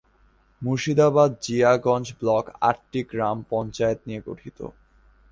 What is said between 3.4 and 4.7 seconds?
পঞ্চায়েত নিয়ে গঠিত।